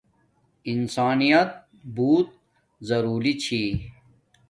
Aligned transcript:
انسانیت 0.71 1.49
بوت 1.95 2.29
ضرولی 2.89 3.33
چھی 3.43 3.63